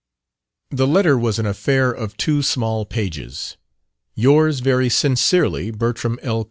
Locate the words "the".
0.71-0.87